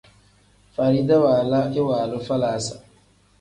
[0.75, 2.75] Farida waala iwaalu falaasa.